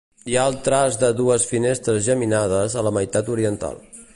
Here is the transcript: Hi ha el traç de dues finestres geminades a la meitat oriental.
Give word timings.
Hi 0.31 0.35
ha 0.37 0.45
el 0.51 0.55
traç 0.67 0.95
de 1.03 1.09
dues 1.19 1.45
finestres 1.51 2.01
geminades 2.09 2.79
a 2.81 2.85
la 2.89 2.95
meitat 2.99 3.31
oriental. 3.37 3.79